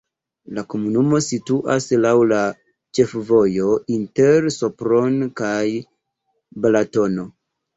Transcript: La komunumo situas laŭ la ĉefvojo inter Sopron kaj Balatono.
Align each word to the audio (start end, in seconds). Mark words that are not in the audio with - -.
La 0.57 0.61
komunumo 0.73 1.19
situas 1.25 1.87
laŭ 2.05 2.13
la 2.31 2.39
ĉefvojo 2.99 3.69
inter 3.99 4.49
Sopron 4.57 5.21
kaj 5.43 5.63
Balatono. 6.65 7.29